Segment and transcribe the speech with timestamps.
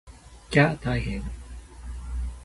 [0.49, 1.21] きゃー大変！